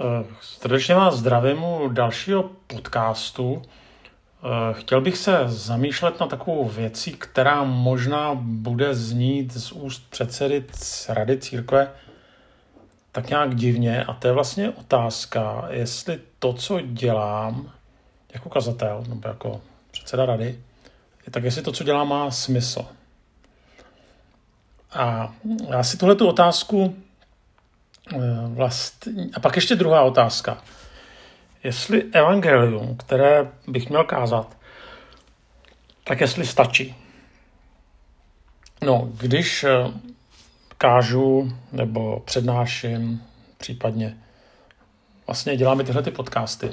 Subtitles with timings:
[0.00, 3.62] Eh, srdečně vás zdravím u dalšího podcastu.
[3.62, 10.64] Eh, chtěl bych se zamýšlet na takovou věcí, která možná bude znít z úst předsedy
[11.08, 11.90] Rady církve
[13.12, 14.04] tak nějak divně.
[14.04, 17.70] A to je vlastně otázka, jestli to, co dělám
[18.34, 20.60] jako kazatel nebo jako předseda rady,
[21.30, 22.86] tak jestli to, co dělám, má smysl.
[24.92, 25.34] A
[25.68, 26.96] já si tuhle tu otázku
[28.10, 29.12] Eh, vlastně...
[29.34, 30.62] A pak ještě druhá otázka.
[31.64, 34.56] Jestli evangelium, které bych měl kázat,
[36.04, 36.96] tak jestli stačí.
[38.82, 39.70] No, když eh,
[40.78, 43.22] kážu nebo přednáším,
[43.58, 44.16] případně
[45.26, 46.70] vlastně děláme tyhle ty podcasty,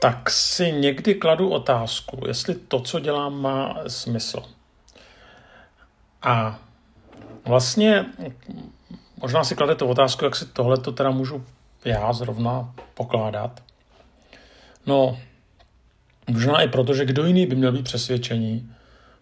[0.00, 4.42] tak si někdy kladu otázku, jestli to, co dělám, má smysl.
[6.22, 6.58] A
[7.44, 8.06] vlastně
[9.20, 11.44] Možná si kladete otázku, jak si tohle to teda můžu
[11.84, 13.62] já zrovna pokládat.
[14.86, 15.18] No,
[16.30, 18.72] možná i proto, že kdo jiný by měl být přesvědčení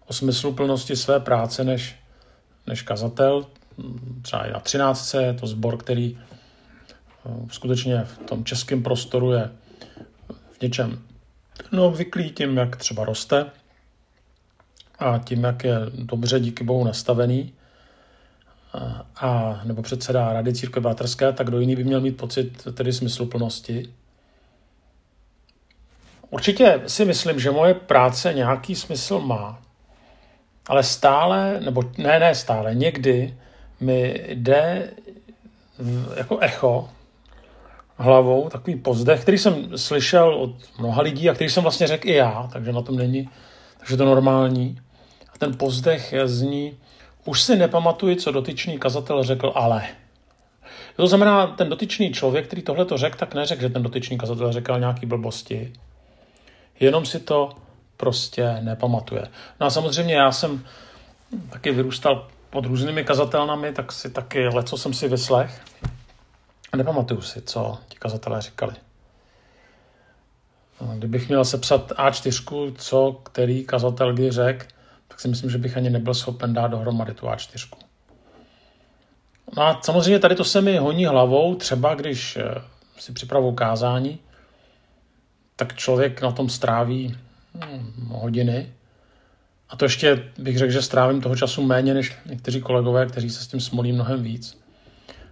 [0.07, 1.97] o smyslu plnosti své práce než,
[2.67, 3.47] než kazatel.
[4.23, 5.15] Třeba i na 13.
[5.15, 9.51] je to sbor, který eh, skutečně v tom českém prostoru je
[10.59, 11.03] v něčem
[11.73, 13.47] no, obvyklý tím, jak třeba roste
[14.99, 17.53] a tím, jak je dobře díky bohu nastavený
[19.17, 23.93] a, nebo předseda Rady církve bratrské, tak kdo jiný by měl mít pocit tedy smysluplnosti.
[26.31, 29.63] Určitě si myslím, že moje práce nějaký smysl má,
[30.67, 33.39] ale stále, nebo ne, ne stále, někdy
[33.81, 34.91] mi jde
[35.79, 36.89] v, jako echo
[37.97, 42.15] hlavou takový pozdech, který jsem slyšel od mnoha lidí a který jsem vlastně řekl i
[42.15, 43.29] já, takže na tom není,
[43.79, 44.81] takže to normální.
[45.35, 46.79] A ten pozdech zní,
[47.29, 49.87] už si nepamatuji, co dotyčný kazatel řekl, ale.
[50.97, 54.53] To znamená, ten dotyčný člověk, který tohle to řekl, tak neřekl, že ten dotyčný kazatel
[54.53, 55.73] řekl nějaký blbosti.
[56.81, 57.51] Jenom si to
[57.97, 59.23] prostě nepamatuje.
[59.61, 60.65] No a samozřejmě já jsem
[61.51, 65.61] taky vyrůstal pod různými kazatelnami, tak si taky leco jsem si vyslech.
[66.73, 68.75] A nepamatuju si, co ti kazatelé říkali.
[70.95, 74.67] Kdybych měl sepsat A4, co který kazatel kdy řekl,
[75.09, 77.69] tak si myslím, že bych ani nebyl schopen dát dohromady tu A4.
[79.57, 82.55] No a samozřejmě tady to se mi honí hlavou, třeba když eh,
[82.99, 84.19] si připravu kázání,
[85.57, 87.17] tak člověk na tom stráví
[87.55, 88.73] hm, hodiny.
[89.69, 93.45] A to ještě bych řekl, že strávím toho času méně než někteří kolegové, kteří se
[93.45, 94.61] s tím smolí mnohem víc.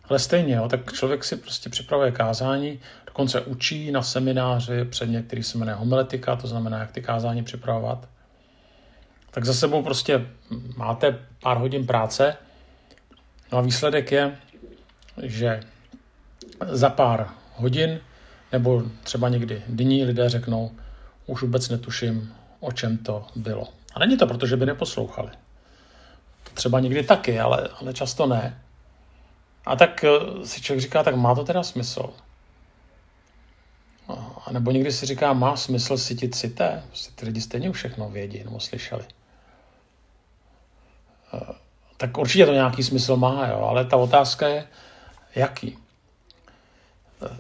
[0.09, 5.43] Ale stejně, jo, tak člověk si prostě připravuje kázání, dokonce učí na semináři předmět, který
[5.43, 8.09] se jmenuje homiletika, to znamená, jak ty kázání připravovat
[9.37, 10.27] tak za sebou prostě
[10.77, 12.37] máte pár hodin práce.
[13.53, 14.37] No a výsledek je,
[15.23, 15.61] že
[16.69, 18.01] za pár hodin
[18.53, 20.71] nebo třeba někdy dní lidé řeknou,
[21.27, 23.69] už vůbec netuším, o čem to bylo.
[23.95, 25.31] A není to proto, že by neposlouchali.
[26.45, 28.61] To třeba někdy taky, ale, ale často ne.
[29.67, 32.11] A tak eh, si člověk říká, tak má to teda smysl.
[34.47, 36.83] A nebo někdy si říká, má smysl cítit cité?
[36.87, 39.05] Prostě ty lidi stejně všechno vědí nebo slyšeli
[41.97, 44.67] tak určitě to nějaký smysl má, jo, ale ta otázka je,
[45.35, 45.79] jaký.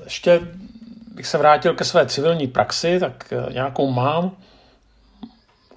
[0.04, 0.41] Ještě
[1.14, 4.36] bych se vrátil ke své civilní praxi, tak eh, nějakou mám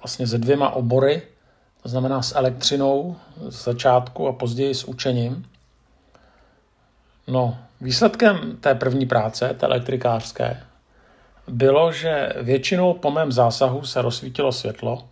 [0.02, 1.22] vlastně se dvěma obory,
[1.82, 3.16] to znamená s elektřinou
[3.48, 5.46] z začátku a později s učením.
[7.26, 10.62] No, výsledkem té první práce, té elektrikářské,
[11.48, 15.08] bylo, že většinou po mém zásahu se rozsvítilo světlo,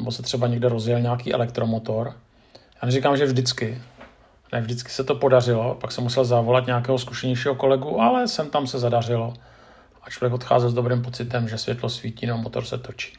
[0.00, 2.14] nebo se třeba někde rozjel nějaký elektromotor.
[2.82, 3.82] Já neříkám, že vždycky.
[4.52, 8.66] Ne, vždycky se to podařilo, pak jsem musel zavolat nějakého zkušenějšího kolegu, ale sem tam
[8.66, 9.34] se zadařilo.
[10.02, 13.12] A člověk odcházel s dobrým pocitem, že světlo svítí, no motor se točí.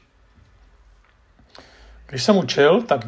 [2.08, 3.08] Když jsem učil, tak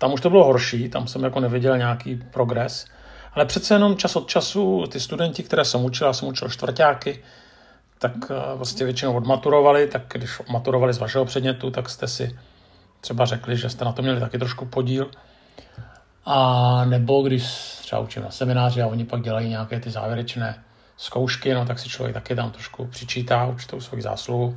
[0.00, 2.86] tam už to bylo horší, tam jsem jako neviděl nějaký progres,
[3.32, 7.22] ale přece jenom čas od času ty studenti, které jsem učil, já jsem učil čtvrtáky,
[7.98, 12.38] tak eh, vlastně většinou odmaturovali, tak když maturovali z vašeho předmětu, tak jste si
[13.00, 15.10] třeba řekli, že jste na to měli taky trošku podíl.
[16.24, 17.44] A nebo když
[17.82, 20.64] třeba učím na semináři a oni pak dělají nějaké ty závěrečné
[20.96, 24.54] zkoušky, no tak si člověk taky tam trošku přičítá určitou svoji zásluhu.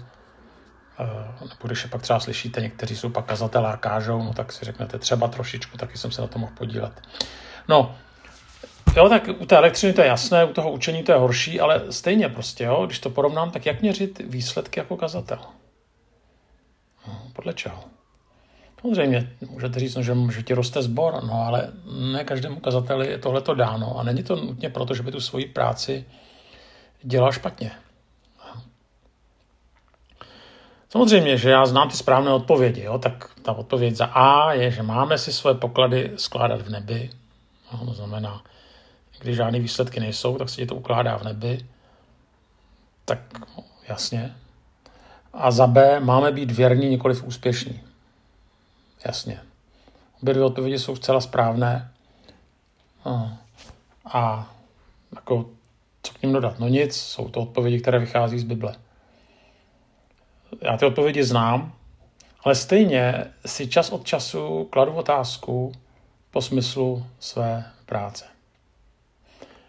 [0.99, 1.05] E,
[1.41, 4.65] nebo když je pak třeba slyšíte, někteří jsou pak kazatelé a kážou, no tak si
[4.65, 7.01] řeknete třeba trošičku, taky jsem se na to mohl podílet.
[7.67, 7.95] No,
[8.97, 11.81] Jo, tak u té elektřiny to je jasné, u toho učení to je horší, ale
[11.89, 15.39] stejně prostě, jo, když to porovnám, tak jak měřit výsledky jako kazatel?
[17.07, 17.83] No, podle čeho?
[18.81, 21.71] Samozřejmě, můžete říct, no, že, že ti roste sbor, no ale
[22.11, 25.19] ne každému kazateli je tohle to dáno a není to nutně proto, že by tu
[25.19, 26.05] svoji práci
[27.03, 27.71] dělá špatně.
[30.89, 32.99] Samozřejmě, že já znám ty správné odpovědi, jo?
[32.99, 37.09] tak ta odpověď za A je, že máme si svoje poklady skládat v nebi.
[37.73, 38.43] No, to znamená,
[39.21, 41.65] když žádné výsledky nejsou, tak se ti to ukládá v nebi.
[43.05, 43.19] Tak
[43.87, 44.35] jasně.
[45.33, 47.81] A za B máme být věrní, nikoliv úspěšní.
[49.05, 49.41] Jasně.
[50.21, 51.91] Obě dvě odpovědi jsou zcela správné.
[53.05, 53.37] No.
[54.05, 54.53] A
[55.15, 55.45] jako,
[56.03, 56.59] co k ním dodat?
[56.59, 58.75] No nic, jsou to odpovědi, které vychází z Bible.
[60.61, 61.73] Já ty odpovědi znám,
[62.43, 65.71] ale stejně si čas od času kladu otázku
[66.31, 68.25] po smyslu své práce.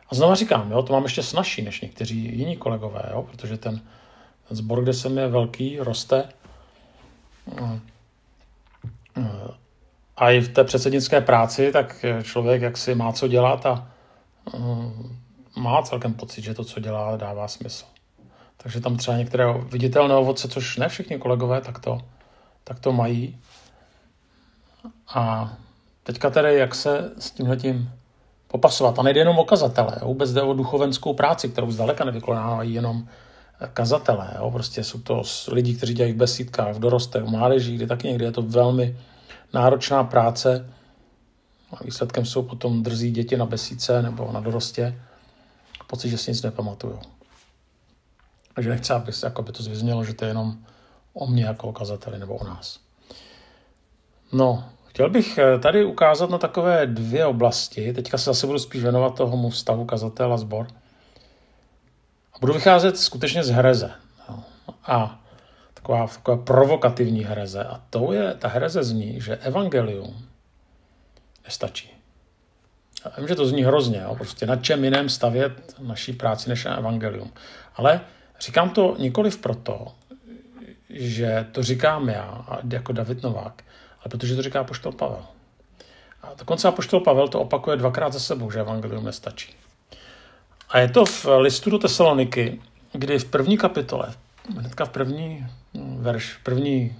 [0.08, 3.80] A znovu říkám, jo, to mám ještě snažší než někteří jiní kolegové, jo, protože ten,
[4.48, 6.28] ten sbor, kde jsem je velký, roste.
[10.16, 13.88] A i v té předsednické práci, tak člověk jak si má co dělat a
[15.56, 17.84] má celkem pocit, že to, co dělá, dává smysl.
[18.56, 22.00] Takže tam třeba některé viditelné ovoce, což ne všichni kolegové tak to,
[22.64, 23.38] tak to mají.
[25.14, 25.52] A
[26.02, 27.90] teďka tedy, jak se s tímhletím
[28.48, 28.98] popasovat.
[28.98, 33.08] A nejde jenom o kazatele, vůbec jde o duchovenskou práci, kterou zdaleka nevykonávají jenom
[33.66, 34.30] kazatele.
[34.38, 34.50] Jo?
[34.50, 38.24] Prostě jsou to lidi, kteří dělají v besídkách, v dorostech, v mládeží, kde taky někdy
[38.24, 38.96] je to velmi
[39.52, 40.68] náročná práce.
[41.72, 45.02] A výsledkem jsou potom drzí děti na besídce nebo na dorostě.
[45.86, 46.98] Pocit, že si nic nepamatují.
[48.54, 50.56] Takže nechci, aby, se, jako by to zvyznělo, že to je jenom
[51.14, 52.80] o mě jako o kazateli nebo o nás.
[54.32, 57.92] No, chtěl bych eh, tady ukázat na takové dvě oblasti.
[57.92, 60.66] Teďka se zase budu spíš věnovat tomu vztahu kazatel a zbor.
[62.42, 63.90] Budu vycházet skutečně z hereze.
[64.28, 64.44] No.
[64.86, 65.20] A
[65.74, 67.64] taková, taková provokativní hereze.
[67.64, 70.26] A to je, ta hereze zní, že evangelium
[71.44, 71.90] nestačí.
[73.04, 74.14] Já vím, že to zní hrozně, jo?
[74.14, 77.32] prostě na čem jiném stavět naší práci než na evangelium.
[77.76, 78.00] Ale
[78.42, 79.92] Říkám to nikoliv proto,
[80.90, 83.62] že to říkám já, jako David Novák,
[84.00, 85.24] ale protože to říká poštol Pavel.
[86.22, 89.54] A dokonce poštol Pavel to opakuje dvakrát za sebou, že evangelium nestačí.
[90.72, 92.60] A je to v listu do Tesaloniky,
[92.92, 94.14] kdy v první kapitole,
[94.58, 95.46] hnedka v první
[95.98, 96.96] verš, první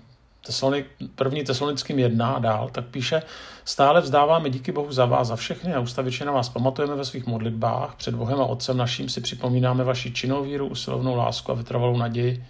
[0.46, 3.22] Tesalonik, první tesalonickým jedna a dál, tak píše,
[3.64, 7.26] stále vzdáváme díky Bohu za vás, za všechny a ustavičně na vás pamatujeme ve svých
[7.26, 11.96] modlitbách, před Bohem a Otcem naším si připomínáme vaši činnou víru, usilovnou lásku a vytrvalou
[11.96, 12.44] naději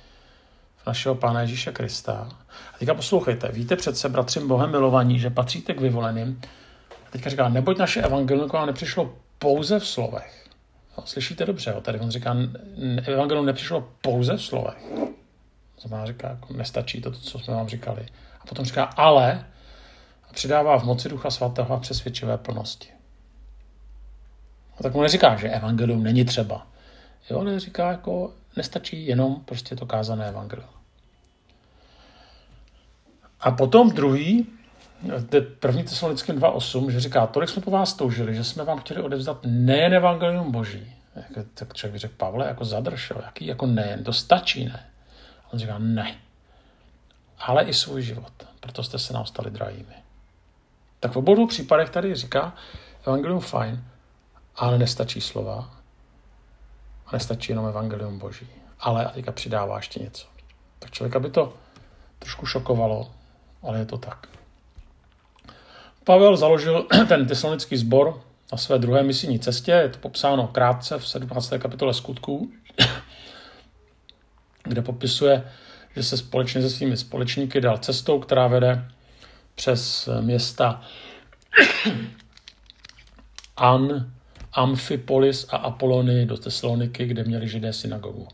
[0.77, 2.29] v našeho Pána Ježíše Krista.
[2.75, 6.41] A teďka poslouchejte, víte přece, bratři Bohem milovaní, že patříte k vyvoleným.
[7.07, 10.42] A teďka říká, neboť naše evangelium nepřišlo pouze v slovech.
[10.99, 11.81] No, slyšíte dobře, jo?
[11.81, 12.37] tady on říká,
[13.07, 14.77] evangelium nepřišlo pouze v slovech
[15.83, 18.07] Znamená, říká, jako nestačí to, co jsme vám říkali.
[18.41, 19.45] A potom říká, ale
[20.31, 22.89] a přidává v moci Ducha Svatého a přesvědčivé plnosti.
[24.79, 26.67] A tak mu neříká, že evangelium není třeba.
[27.31, 30.71] Jo, ale říká, jako nestačí jenom prostě to kázané evangelium.
[33.41, 34.47] A potom druhý,
[35.59, 39.39] první tesalonickým 2.8, že říká, tolik jsme po vás toužili, že jsme vám chtěli odevzdat
[39.45, 40.95] nejen evangelium boží.
[41.55, 44.87] Tak člověk by řekl, Pavle, jako zadršel, jaký jako nejen, to stačí, ne?
[45.53, 46.17] On říká, ne.
[47.39, 48.33] Ale i svůj život.
[48.61, 49.95] Proto jste se nám stali drahými.
[51.01, 52.55] Tak v obou případech tady říká,
[53.07, 53.85] evangelium fajn,
[54.57, 55.71] ale nestačí slova.
[57.07, 58.47] A nestačí jenom evangelium boží.
[58.81, 60.27] Ale a teďka přidává ještě něco.
[60.79, 61.55] Tak člověka by to
[62.19, 63.11] trošku šokovalo,
[63.63, 64.27] ale je to tak.
[66.05, 71.09] Pavel založil ten tesalonický sbor na své druhé misijní cestě, je to popsáno krátce v
[71.09, 71.53] 17.
[71.59, 72.53] kapitole skutků
[74.63, 75.45] kde popisuje,
[75.97, 78.89] že se společně se svými společníky dal cestou, která vede
[79.55, 80.83] přes města
[83.57, 84.13] An,
[84.53, 88.29] Amphipolis a Apolony do Tesaloniky, kde měli židé synagogu.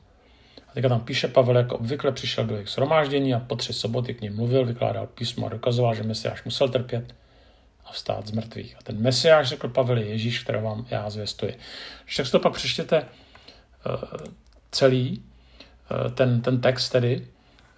[0.69, 4.15] A teďka tam píše Pavel, jako obvykle přišel do jejich shromáždění a po tři soboty
[4.15, 7.15] k ním mluvil, vykládal písmo a dokazoval, že Mesiáš musel trpět
[7.89, 8.77] a vstát z mrtvých.
[8.79, 11.59] A ten Mesiáš, řekl Pavel, je Ježíš, kterého vám já zvěstuji.
[12.05, 14.03] Když tak to pak přečtěte uh,
[14.71, 15.23] celý,
[15.91, 17.27] Eh, ten, ten text tedy,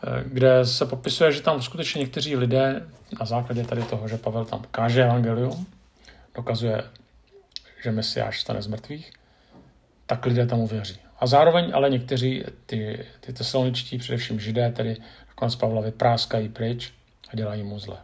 [0.05, 2.87] eh, kde se popisuje, že tam skutečně někteří lidé
[3.21, 5.67] na základě tady toho, že Pavel tam káže evangelium,
[6.35, 6.83] dokazuje,
[7.83, 9.13] že Mesiáš stane z mrtvých,
[10.07, 11.01] tak lidé tomu věří.
[11.19, 14.97] A zároveň ale někteří, ty, ty tesaloničtí, především židé, tedy
[15.29, 16.93] nakonec Pavla vypráskají pryč
[17.33, 17.97] a dělají mu zle.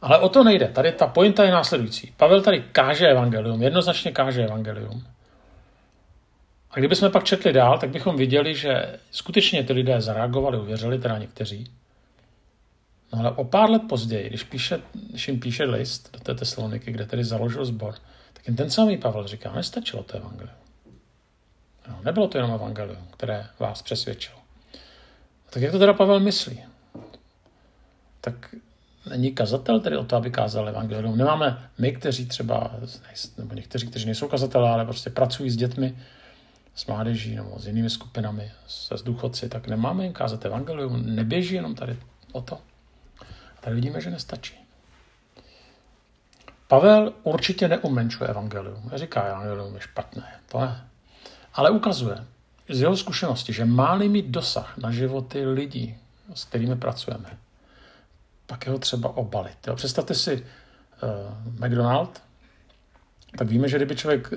[0.00, 0.68] Ale o to nejde.
[0.68, 2.14] Tady ta pointa je následující.
[2.16, 5.06] Pavel tady káže evangelium, jednoznačně káže evangelium.
[6.70, 11.18] A kdybychom pak četli dál, tak bychom viděli, že skutečně ty lidé zareagovali, uvěřili, teda
[11.18, 11.70] někteří.
[13.12, 16.92] No ale o pár let později, když, píše, když jim píše list do té Tesaloniky,
[16.92, 17.94] kde tedy založil sbor,
[18.32, 20.56] tak jim ten samý Pavel říká, nestačilo to evangelium.
[21.88, 24.38] No, nebylo to jenom evangelium, které vás přesvědčilo.
[25.50, 26.64] Tak jak to teda Pavel myslí?
[28.20, 28.54] Tak
[29.08, 31.18] není kazatel tedy o to, aby kázal evangelium.
[31.18, 32.70] Nemáme my, kteří třeba,
[33.38, 35.98] nebo někteří, kteří nejsou kazatelé, ale prostě pracují s dětmi,
[36.74, 41.14] s mládeží nebo s jinými skupinami, se s důchodci, tak nemáme jim kázat evangelium.
[41.14, 41.96] Neběží jenom tady
[42.32, 42.58] o to.
[43.58, 44.54] A tady vidíme, že nestačí.
[46.68, 48.88] Pavel určitě neumenčuje evangelium.
[48.92, 50.40] Neříká, evangelium je špatné.
[50.48, 50.86] To ne.
[51.54, 52.24] Ale ukazuje
[52.68, 55.96] z jeho zkušenosti, že má-li mít dosah na životy lidí,
[56.34, 57.38] s kterými pracujeme,
[58.46, 59.66] pak je ho třeba obalit.
[59.66, 59.76] Jo?
[59.76, 60.44] Představte si
[61.02, 62.22] uh, McDonald,
[63.38, 64.36] tak víme, že kdyby člověk, eh,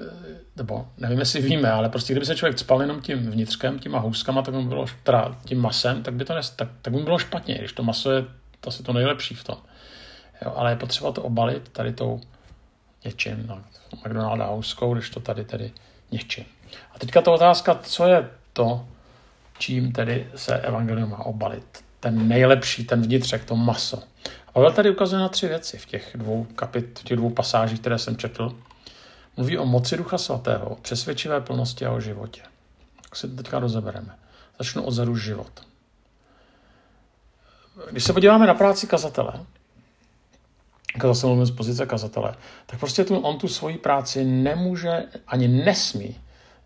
[0.55, 4.41] nebo nevím, jestli víme, ale prostě kdyby se člověk spal jenom tím vnitřkem, těma houskama,
[4.41, 7.57] tak by bylo, teda tím masem, tak by to nes, tak, tak by bylo špatně,
[7.57, 8.25] když to maso je
[8.61, 9.57] to asi to nejlepší v tom.
[10.45, 12.21] Jo, ale je potřeba to obalit tady tou
[13.05, 13.63] něčím, no,
[13.95, 15.71] McDonalda houskou, když to tady tedy
[16.11, 16.45] něčím.
[16.95, 18.87] A teďka ta otázka, co je to,
[19.57, 21.83] čím tedy se evangelium má obalit.
[21.99, 24.03] Ten nejlepší, ten vnitřek, to maso.
[24.47, 27.79] A Pavel tady ukazuje na tři věci v těch dvou kapit, v těch dvou pasážích,
[27.79, 28.55] které jsem četl.
[29.37, 32.41] Mluví o moci Ducha Svatého, o přesvědčivé plnosti a o životě.
[33.01, 34.15] Tak si teďka rozebereme.
[34.59, 35.69] Začnu odzadu život.
[37.91, 39.33] Když se podíváme na práci kazatele,
[41.23, 46.15] mluvím z pozice kazatele, tak prostě tu, on tu svoji práci nemůže ani nesmí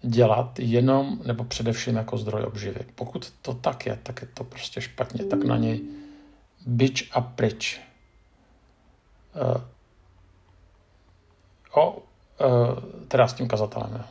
[0.03, 2.79] dělat jenom nebo především jako zdroj obživy.
[2.95, 5.25] Pokud to tak je, tak je to prostě špatně.
[5.25, 5.81] Tak na něj
[6.65, 7.81] bič a pryč.
[9.36, 9.62] Uh,
[11.74, 12.00] o, uh,
[13.07, 13.89] teda s tím kazatelem.
[13.93, 14.03] Jo.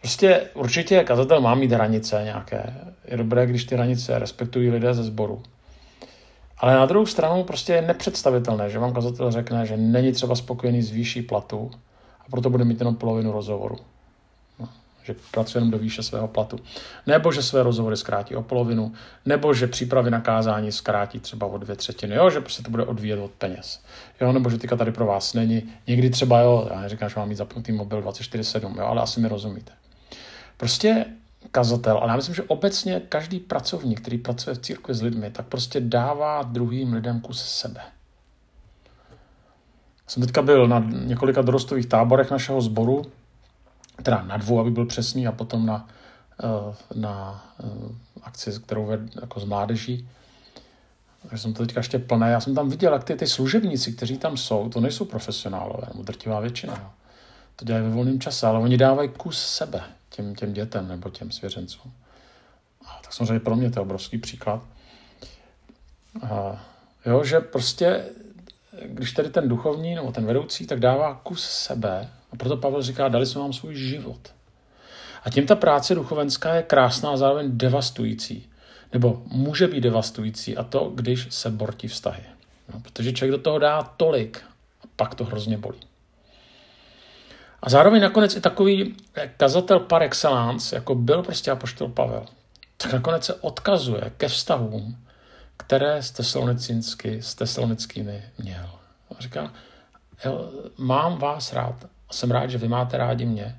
[0.00, 2.74] Prostě určitě kazatel má mít hranice nějaké.
[3.04, 5.42] Je dobré, když ty hranice respektují lidé ze sboru.
[6.58, 10.82] Ale na druhou stranu prostě je nepředstavitelné, že vám kazatel řekne, že není třeba spokojený
[10.82, 11.70] s výší platu
[12.20, 13.76] a proto bude mít jenom polovinu rozhovoru.
[15.02, 16.58] Že pracuje jenom do výše svého platu.
[17.06, 18.92] Nebo že své rozhovory zkrátí o polovinu,
[19.26, 22.84] nebo že přípravy na kázání zkrátí třeba o dvě třetiny, jo, že prostě to bude
[22.84, 23.80] odvíjet od peněz.
[24.20, 25.72] Jo, nebo že teďka tady pro vás není.
[25.86, 29.28] Někdy třeba, jo, já neříkám, že mám mít zapnutý mobil 24-7, jo, ale asi mi
[29.28, 29.72] rozumíte.
[30.56, 31.06] Prostě
[31.50, 35.46] kazatel, ale já myslím, že obecně každý pracovník, který pracuje v církvi s lidmi, tak
[35.46, 37.80] prostě dává druhým lidem kus sebe.
[40.06, 43.02] Jsem teďka byl na několika dorostových táborech našeho sboru,
[44.02, 45.88] teda na dvou, aby byl přesný, a potom na,
[46.42, 50.08] eh, na eh, akci, kterou ved jako z mládeží.
[51.22, 52.30] Takže jsem to teďka ještě plné.
[52.30, 56.02] Já jsem tam viděl, jak ty, ty služebníci, kteří tam jsou, to nejsou profesionálové, nebo
[56.02, 56.94] drtivá většina.
[57.56, 61.30] To dělají ve volném čase, ale oni dávají kus sebe těm, těm dětem nebo těm
[61.30, 61.92] svěřencům.
[62.86, 64.62] A tak samozřejmě pro mě to je obrovský příklad.
[66.22, 66.64] A,
[67.06, 68.04] jo, že prostě,
[68.84, 72.08] když tady ten duchovní nebo ten vedoucí, tak dává kus sebe.
[72.32, 74.34] A proto Pavel říká, dali jsme vám svůj život.
[75.24, 78.48] A tím ta práce duchovenská je krásná a zároveň devastující.
[78.92, 82.22] Nebo může být devastující a to, když se bortí vztahy.
[82.74, 84.42] No, protože člověk do toho dá tolik
[84.84, 85.80] a pak to hrozně bolí.
[87.62, 88.96] A zároveň nakonec i takový
[89.36, 92.26] kazatel par excellence, jako byl prostě apoštol Pavel,
[92.76, 94.96] tak nakonec se odkazuje ke vztahům,
[95.56, 97.34] které s, tesalonickými, s
[98.38, 98.70] měl.
[99.10, 99.52] A říká,
[100.78, 103.56] mám vás rád, jsem rád, že vy máte rádi mě.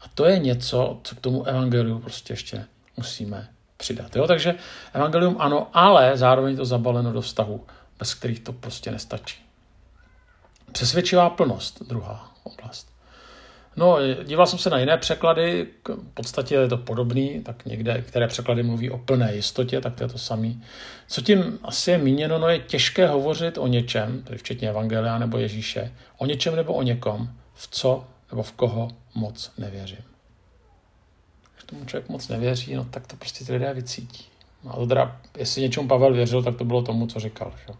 [0.00, 2.64] A to je něco, co k tomu evangeliu prostě ještě
[2.96, 4.16] musíme přidat.
[4.16, 4.26] Jo?
[4.26, 4.54] Takže
[4.92, 7.66] evangelium ano, ale zároveň to zabaleno do vztahu,
[7.98, 9.42] bez kterých to prostě nestačí.
[10.72, 12.92] Přesvědčivá plnost, druhá oblast.
[13.76, 18.26] No, díval jsem se na jiné překlady, v podstatě je to podobný, tak někde, které
[18.26, 20.62] překlady mluví o plné jistotě, tak to je to samý.
[21.08, 25.38] Co tím asi je míněno, no je těžké hovořit o něčem, tedy včetně Evangelia nebo
[25.38, 27.30] Ježíše, o něčem nebo o někom,
[27.62, 30.04] v co nebo v koho moc nevěřím.
[31.52, 34.24] Když tomu člověk moc nevěří, no tak to prostě ty lidé vycítí.
[34.64, 37.52] No a to teda, jestli něčemu Pavel věřil, tak to bylo tomu, co říkal.
[37.66, 37.74] Že?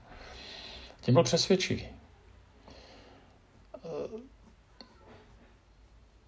[1.01, 1.87] Tím byl přesvědčivý.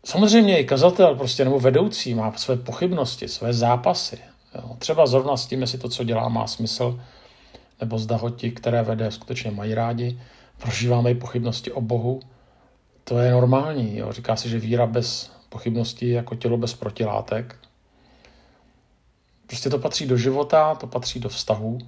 [0.05, 4.19] Samozřejmě i kazatel prostě, nebo vedoucí má své pochybnosti, své zápasy.
[4.55, 4.77] Jo.
[4.79, 7.01] Třeba zrovna s tím, jestli to, co dělá, má smysl,
[7.81, 10.21] nebo zda ho ti, které vede, skutečně mají rádi.
[10.59, 12.21] Prožíváme i pochybnosti o Bohu.
[13.05, 13.99] To je normální.
[13.99, 14.13] Jo.
[14.13, 17.57] Říká se, že víra bez pochybností je jako tělo bez protilátek.
[19.47, 21.79] Prostě to patří do života, to patří do vztahu.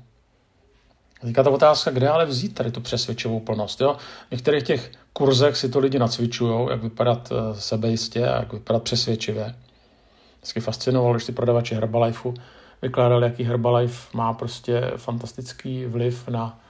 [1.21, 3.81] Teďka ta otázka, kde ale vzít tady tu přesvědčivou plnost.
[3.81, 3.97] Jo?
[4.29, 8.83] V některých těch kurzech si to lidi nacvičují, jak vypadat eh, sebejistě a jak vypadat
[8.83, 9.55] přesvědčivě.
[10.39, 12.35] Vždycky fascinovalo, když ty prodavači Herbalifeu
[12.83, 16.61] vykládali, jaký Herbalife má prostě fantastický vliv na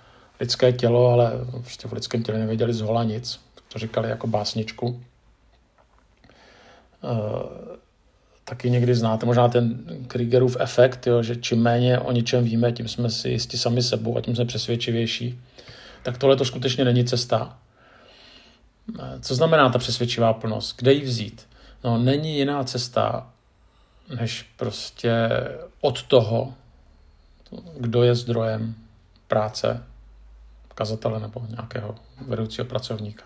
[0.41, 3.46] lidské tělo, ale prostě v lidském těle nevěděli z hola nic.
[3.73, 5.03] To říkali jako básničku.
[7.05, 7.77] Eh,
[8.45, 12.89] taky někdy znáte, možná ten Kriegerův efekt, jo, že čím méně o něčem víme, tím
[12.89, 15.41] jsme si jistí sami sebou a tím jsme přesvědčivější.
[16.03, 17.59] Tak tohle to skutečně není cesta.
[19.21, 20.77] Co znamená ta přesvědčivá plnost?
[20.77, 21.49] Kde ji vzít?
[21.85, 23.33] No, není jiná cesta,
[24.21, 25.13] než prostě
[25.81, 26.55] od toho,
[27.79, 28.75] kdo je zdrojem
[29.29, 29.83] práce
[30.75, 31.95] kazatele nebo nějakého
[32.27, 33.25] vedoucího pracovníka.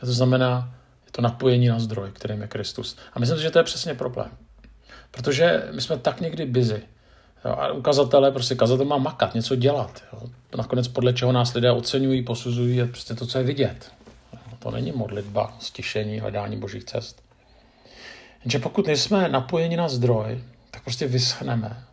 [0.00, 0.74] To znamená,
[1.06, 2.96] je to napojení na zdroj, kterým je Kristus.
[3.12, 4.30] A myslím si, že to je přesně problém.
[5.10, 6.82] Protože my jsme tak někdy busy.
[7.44, 10.04] Jo, a ukazatele, prostě kazatel má makat, něco dělat.
[10.12, 10.20] Jo.
[10.56, 13.92] Nakonec podle čeho nás lidé oceňují, posuzují, je prostě to, co je vidět.
[14.58, 17.22] To není modlitba, stišení, hledání božích cest.
[18.44, 21.84] Jenže pokud nejsme napojeni na zdroj, tak prostě vyschneme.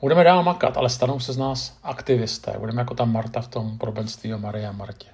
[0.00, 2.54] Budeme dál makat, ale stanou se z nás aktivisté.
[2.58, 5.08] Budeme jako ta Marta v tom podobenství o Marii a Martě.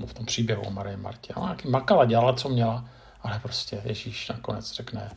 [0.00, 1.34] Nebo v tom příběhu o Marii a Martě.
[1.34, 2.84] Ona makala, dělala, co měla,
[3.22, 5.10] ale prostě Ježíš nakonec řekne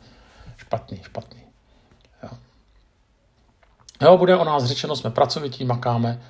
[0.56, 1.40] špatný, špatný.
[2.22, 2.28] Jo.
[4.02, 6.22] jo, bude o nás řečeno, jsme pracovití, makáme.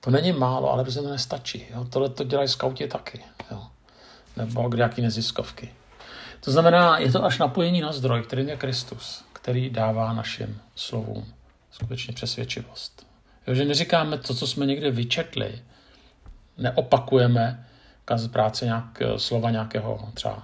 [0.00, 1.66] To není málo, ale prostě to nestačí.
[1.70, 1.84] Jo.
[1.84, 3.20] Tohle to dělají skauti taky.
[3.50, 3.66] Jo.
[4.36, 5.74] Nebo nějaký neziskovky.
[6.40, 11.34] To znamená, je to až napojení na zdroj, kterým je Kristus, který dává našim slovům
[11.70, 13.06] skutečně přesvědčivost.
[13.46, 15.62] Jo, že neříkáme to, co jsme někde vyčetli,
[16.58, 17.66] neopakujeme
[18.16, 20.42] z práce nějak, slova nějakého třeba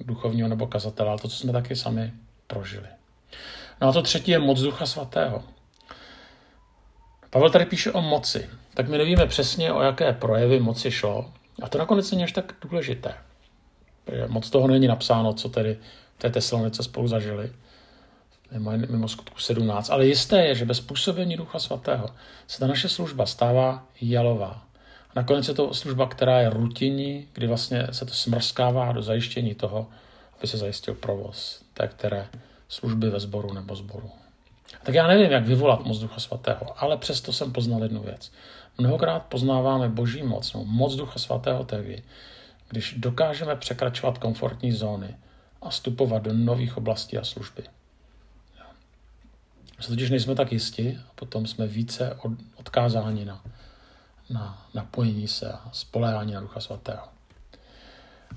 [0.00, 2.12] duchovního nebo kazatele, ale to, co jsme taky sami
[2.46, 2.86] prožili.
[3.80, 5.44] No a to třetí je moc Ducha Svatého.
[7.30, 11.32] Pavel tady píše o moci, tak my nevíme přesně, o jaké projevy moci šlo.
[11.62, 13.14] A to nakonec není až tak důležité.
[14.04, 15.78] Protože moc toho není napsáno, co tedy
[16.16, 17.52] v té Tesalonice spolu zažili
[18.52, 19.90] mimo, mimo skutku 17.
[19.90, 22.08] Ale jisté je, že bez působení Ducha Svatého
[22.46, 24.67] se ta naše služba stává jalová.
[25.18, 29.86] Nakonec je to služba, která je rutinní, kdy vlastně se to smrskává do zajištění toho,
[30.38, 32.28] aby se zajistil provoz té které
[32.68, 34.10] služby ve sboru nebo sboru.
[34.82, 38.32] Tak já nevím, jak vyvolat moc Ducha Svatého, ale přesto jsem poznal jednu věc.
[38.78, 42.02] Mnohokrát poznáváme boží moc, no, moc Ducha Svatého tehdy,
[42.68, 45.16] když dokážeme překračovat komfortní zóny
[45.62, 47.62] a vstupovat do nových oblastí a služby.
[49.78, 53.42] My se totiž nejsme tak jisti a potom jsme více od, odkázáni na,
[54.30, 57.02] na napojení se a spolehání na Ducha Svatého.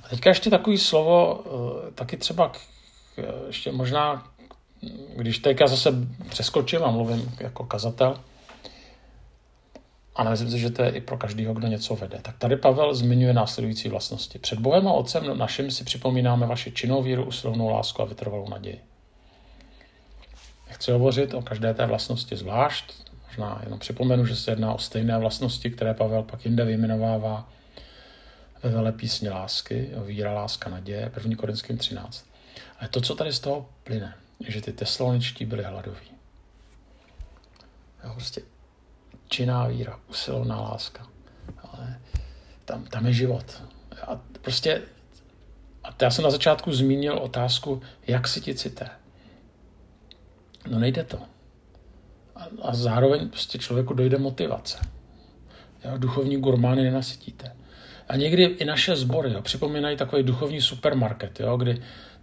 [0.03, 2.59] A teďka ještě takový slovo, eh, taky třeba k,
[3.47, 4.27] ještě možná,
[5.15, 5.91] když teďka zase
[6.29, 8.17] přeskočím a mluvím jako kazatel,
[10.15, 12.19] a myslím si, že to je i pro každého, kdo něco vede.
[12.21, 14.39] Tak tady Pavel zmiňuje následující vlastnosti.
[14.39, 18.81] Před Bohem a Otcem naším si připomínáme vaši činnou víru, usilovnou lásku a vytrvalou naději.
[20.69, 22.93] Chci hovořit o každé té vlastnosti zvlášť.
[23.31, 27.49] Možná jenom připomenu, že se jedná o stejné vlastnosti, které Pavel pak jinde vyjmenovává
[28.63, 31.35] ve vele písně lásky, víra, láska, naděje, 1.
[31.35, 32.25] Korinským 13.
[32.79, 36.11] Ale to, co tady z toho plyne, je, že ty tesloničtí byli hladoví.
[38.03, 38.41] Jo, prostě
[39.27, 41.07] činná víra, usilovná láska.
[41.63, 41.99] Ale
[42.65, 43.63] tam, tam je život.
[44.07, 44.81] A prostě
[45.83, 48.89] a já jsem na začátku zmínil otázku, jak si ti cité.
[50.67, 51.19] No nejde to.
[52.41, 54.77] A, a zároveň prostě člověku dojde motivace.
[55.85, 57.55] Jo, duchovní gurmány nenasytíte.
[58.07, 61.81] A někdy i naše sbory jo, připomínají takový duchovní supermarket, jo, kdy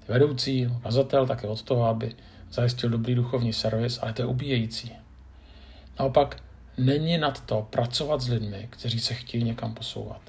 [0.08, 2.14] vedoucí, kazatel tak je od toho, aby
[2.52, 4.92] zajistil dobrý duchovní servis, ale to je ubíjející.
[5.98, 6.42] Naopak
[6.78, 10.20] není nad to pracovat s lidmi, kteří se chtějí někam posouvat,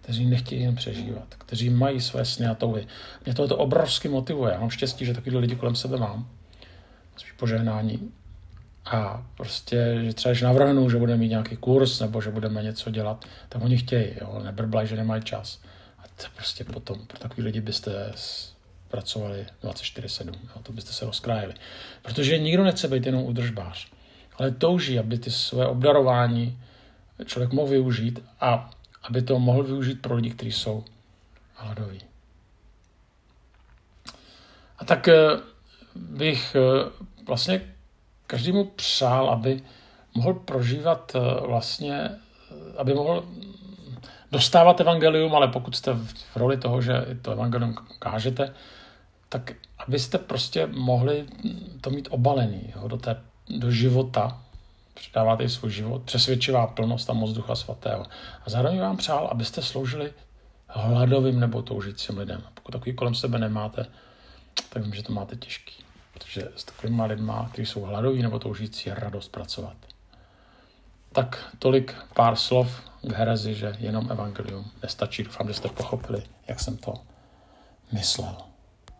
[0.00, 2.86] kteří nechtějí jen přežívat, kteří mají své sny a touhy.
[3.24, 4.52] Mě to, to obrovsky motivuje.
[4.52, 6.28] Já mám štěstí, že takovýhle lidi kolem sebe mám
[7.16, 8.12] spíš požehnání.
[8.84, 12.90] A prostě, že třeba, když navrhnu, že budeme mít nějaký kurz nebo že budeme něco
[12.90, 15.60] dělat, tak oni chtějí, jo, nebrblaj, že nemají čas.
[15.98, 18.12] A to prostě potom, pro takový lidi byste
[18.88, 21.54] pracovali 24-7, jo, to byste se rozkrájeli.
[22.02, 23.88] Protože nikdo nechce být jenom udržbář,
[24.38, 26.58] ale touží, aby ty své obdarování
[27.24, 28.70] člověk mohl využít a
[29.02, 30.84] aby to mohl využít pro lidi, kteří jsou
[31.54, 32.00] hladoví.
[34.78, 35.14] A tak eh,
[35.94, 36.90] bych eh,
[38.32, 39.62] vlastně každému přál, aby
[40.14, 43.24] mohl prožívat eh, vlastně, eh, aby mohl
[44.32, 48.54] dostávat evangelium, ale pokud jste v roli toho, že to evangelium kážete,
[49.28, 51.26] tak abyste prostě mohli
[51.80, 53.16] to mít obalený jo, do, té,
[53.58, 54.40] do života,
[54.94, 58.06] předáváte svůj život, přesvědčivá plnost a moc Ducha Svatého.
[58.46, 60.12] A zároveň vám přál, abyste sloužili
[60.68, 62.40] hladovým nebo toužícím lidem.
[62.54, 63.86] Pokud takový kolem sebe nemáte,
[64.68, 65.91] tak vím, že to máte těžký.
[66.12, 69.76] Protože s takovými lidmi, kteří jsou hladoví nebo toužící, je radost pracovat.
[71.12, 75.22] Tak tolik pár slov k herezi, že jenom evangelium nestačí.
[75.22, 76.94] Doufám, že jste pochopili, jak jsem to
[77.92, 78.51] myslel.